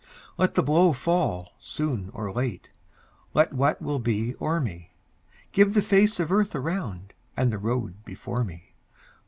[0.35, 2.71] Let the blow fall soon or late,
[3.35, 4.95] Let what will be o'er me;
[5.51, 8.73] Give the face of earth around And the road before me.